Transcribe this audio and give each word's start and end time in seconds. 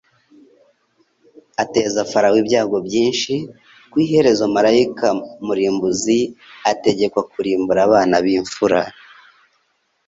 ateza 1.63 1.99
Farawo 2.11 2.37
ibyago 2.43 2.77
byinshi. 2.87 3.33
Ku 3.91 3.95
iherezo 4.05 4.43
Maraika 4.55 5.07
murimbuzi 5.45 6.19
ategekwa 6.71 7.21
kurimbura 7.31 7.79
abana 7.87 8.15
b'imfura 8.25 8.81